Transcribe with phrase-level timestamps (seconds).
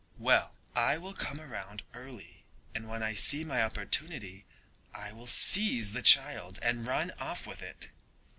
[0.17, 4.47] Well, I will come round early and when I see my opportunity
[4.95, 7.89] I will seize the child and run off with it."